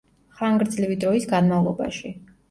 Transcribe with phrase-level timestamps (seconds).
[0.37, 2.13] ხანგრძლივი დროის განმავლობაში.